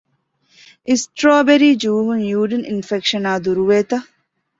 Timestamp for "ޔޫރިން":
2.31-2.65